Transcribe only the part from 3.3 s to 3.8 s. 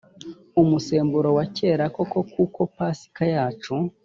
yacu